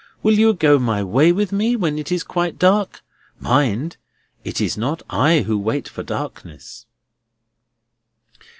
Will 0.23 0.33
you 0.33 0.55
go 0.55 0.79
my 0.79 1.03
way 1.03 1.31
with 1.31 1.51
me, 1.51 1.75
when 1.75 1.99
it 1.99 2.11
is 2.11 2.23
quite 2.23 2.57
dark? 2.57 3.03
Mind! 3.39 3.97
it 4.43 4.59
is 4.59 4.75
not 4.75 5.03
I 5.11 5.41
who 5.41 5.59
wait 5.59 5.87
for 5.87 6.01
darkness." 6.01 6.87